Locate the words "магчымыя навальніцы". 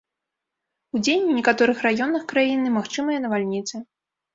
2.83-3.75